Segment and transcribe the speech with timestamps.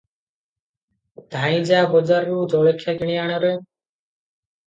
[1.33, 3.51] ଧାଇଁ ଯା ବଜାରରୁ ଜଳଖିଆ କିଣି ଆଣରେ।"